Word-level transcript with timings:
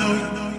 I 0.00 0.57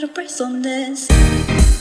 put 0.00 0.08
a 0.08 0.12
price 0.14 0.40
on 0.40 0.62
this. 0.62 1.79